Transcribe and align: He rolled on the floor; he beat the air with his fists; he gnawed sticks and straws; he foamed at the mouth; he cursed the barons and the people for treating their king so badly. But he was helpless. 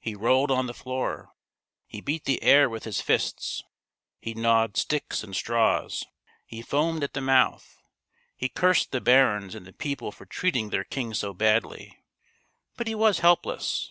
He 0.00 0.14
rolled 0.14 0.50
on 0.50 0.66
the 0.66 0.74
floor; 0.74 1.30
he 1.86 2.02
beat 2.02 2.26
the 2.26 2.42
air 2.42 2.68
with 2.68 2.84
his 2.84 3.00
fists; 3.00 3.64
he 4.20 4.34
gnawed 4.34 4.76
sticks 4.76 5.24
and 5.24 5.34
straws; 5.34 6.04
he 6.44 6.60
foamed 6.60 7.02
at 7.02 7.14
the 7.14 7.22
mouth; 7.22 7.78
he 8.36 8.50
cursed 8.50 8.92
the 8.92 9.00
barons 9.00 9.54
and 9.54 9.66
the 9.66 9.72
people 9.72 10.12
for 10.12 10.26
treating 10.26 10.68
their 10.68 10.84
king 10.84 11.14
so 11.14 11.32
badly. 11.32 12.04
But 12.76 12.86
he 12.86 12.94
was 12.94 13.20
helpless. 13.20 13.90